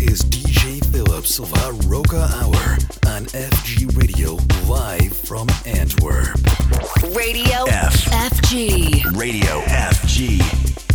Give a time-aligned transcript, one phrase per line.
[0.00, 1.40] is DJ Philip's
[1.88, 6.36] Roca Hour on FG Radio live from Antwerp.
[7.14, 7.94] Radio F.
[8.04, 9.16] FG.
[9.16, 10.87] Radio FG.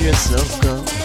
[0.06, 0.95] yourself go.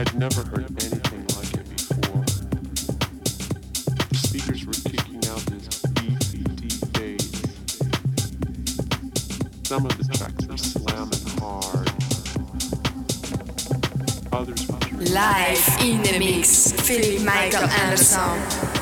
[0.00, 2.24] I'd never heard anything like it before.
[4.14, 7.42] Speakers were kicking out this beefy deep bass.
[9.64, 11.90] Some of the tracks were slamming hard.
[14.32, 14.78] Others were.
[15.12, 18.77] Live in the mix, Philip Michael Anderson.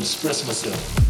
[0.00, 1.07] Express myself.